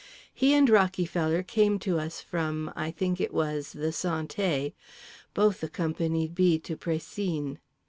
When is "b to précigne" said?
6.33-7.59